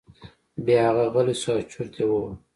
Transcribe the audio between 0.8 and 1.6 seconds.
هغه غلی شو